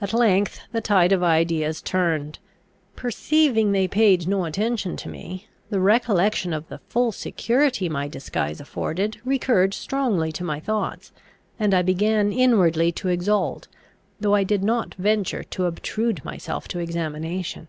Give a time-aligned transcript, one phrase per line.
[0.00, 2.38] At length the tide of ideas turned.
[2.94, 8.60] Perceiving they paid no attention to me, the recollection of the full security my disguise
[8.60, 11.10] afforded recurred strongly to my thoughts;
[11.58, 13.66] and I began inwardly to exult,
[14.20, 17.66] though I did not venture to obtrude myself to examination.